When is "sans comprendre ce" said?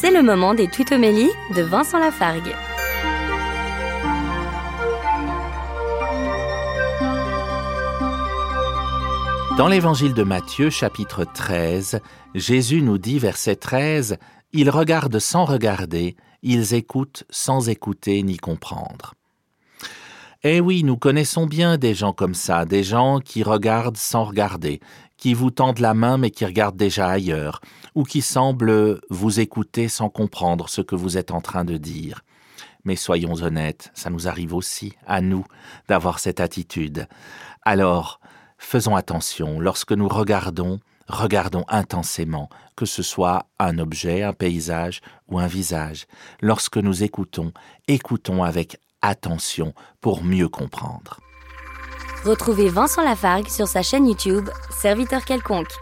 29.88-30.80